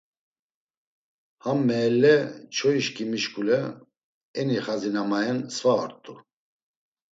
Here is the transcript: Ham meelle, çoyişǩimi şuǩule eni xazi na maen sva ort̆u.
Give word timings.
Ham 1.43 1.59
meelle, 1.67 2.15
çoyişǩimi 2.55 3.19
şuǩule 3.23 3.59
eni 4.39 4.57
xazi 4.65 4.89
na 4.95 5.03
maen 5.09 5.39
sva 5.55 5.73
ort̆u. 5.83 6.15